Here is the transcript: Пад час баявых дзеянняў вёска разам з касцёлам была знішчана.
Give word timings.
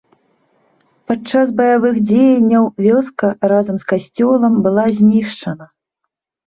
Пад 1.11 1.19
час 1.31 1.47
баявых 1.59 1.95
дзеянняў 2.13 2.65
вёска 2.87 3.27
разам 3.55 3.75
з 3.85 3.93
касцёлам 3.95 4.53
была 4.67 4.85
знішчана. 5.01 5.65